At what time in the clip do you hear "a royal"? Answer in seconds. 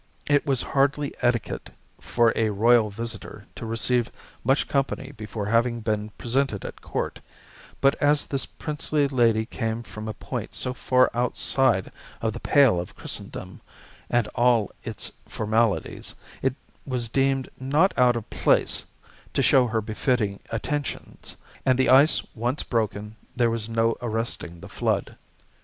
2.35-2.89